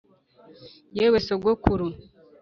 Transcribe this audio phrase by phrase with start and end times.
[0.97, 1.87] yewe sogokuru